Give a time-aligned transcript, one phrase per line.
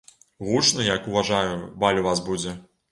[0.47, 1.55] Гучны, як уважаю,
[1.85, 2.61] баль у вас будзе.